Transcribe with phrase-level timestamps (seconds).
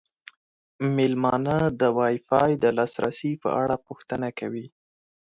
[0.95, 4.65] میلمانه د وای فای د لاسرسي په اړه پوښتنه کوي.